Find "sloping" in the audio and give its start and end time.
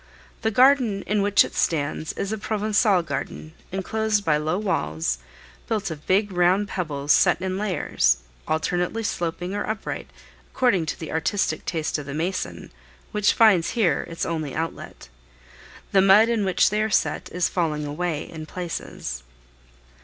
9.03-9.53